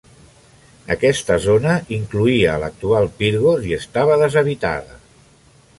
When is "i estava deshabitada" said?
3.73-5.01